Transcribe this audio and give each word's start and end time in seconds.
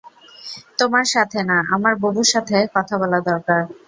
তোমার 0.79 1.05
সাথে 1.13 1.39
না, 1.43 1.57
আমার 1.75 1.93
বুবুর 2.01 2.27
সাথে 2.33 2.57
কথা 2.75 2.95
বলা 3.01 3.19
দরকার। 3.29 3.61